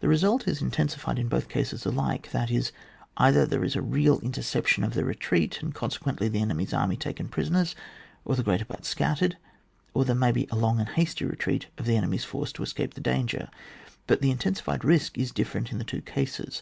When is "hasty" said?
10.90-11.24